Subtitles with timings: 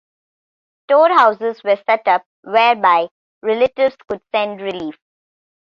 [0.89, 3.07] Storehouses were set up whereby
[3.43, 4.95] relatives could send relief.